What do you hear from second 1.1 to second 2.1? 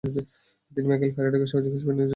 ফ্যারাডেকে সহযোগী হিসেবে নিযুক্ত করেন।